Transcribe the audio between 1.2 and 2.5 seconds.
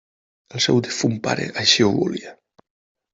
pare així ho volia.